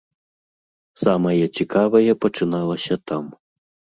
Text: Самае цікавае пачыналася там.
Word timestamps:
Самае 1.01 1.41
цікавае 1.59 2.11
пачыналася 2.25 2.95
там. 3.11 3.23